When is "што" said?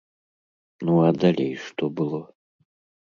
1.67-1.83